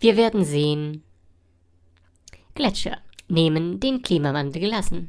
Wir 0.00 0.16
werden 0.16 0.44
sehen. 0.44 1.02
Gletscher 2.54 2.98
nehmen 3.28 3.80
den 3.80 4.02
Klimawandel 4.02 4.60
gelassen. 4.60 5.08